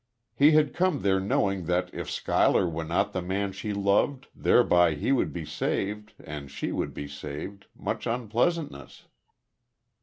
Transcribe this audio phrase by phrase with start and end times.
[0.33, 4.95] He had come there knowing that, if Schuyler were not the man she loved, thereby
[4.95, 9.03] he would be saved, and she would be saved, much unpleasantness.